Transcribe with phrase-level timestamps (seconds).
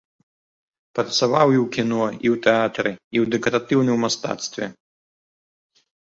[0.99, 4.65] Працаваў і ў кіно і ў тэатры і ў дэкаратыўным мастацтве.